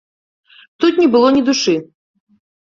[0.85, 1.79] Тут не было ні душы.